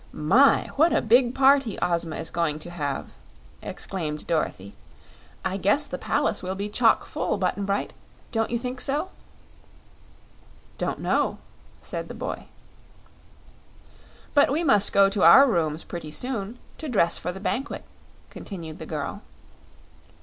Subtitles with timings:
[0.11, 0.71] "My!
[0.77, 3.09] what a big party Ozma is going to have,"
[3.61, 4.73] exclaimed Dorothy.
[5.45, 7.93] "I guess the palace will be chock full, Button Bright;
[8.31, 9.11] don't you think so?"
[10.79, 11.37] "Don't know,"
[11.83, 12.47] said the boy.
[14.33, 17.83] "But we must go to our rooms, pretty soon, to dress for the banquet,"
[18.31, 19.21] continued the girl.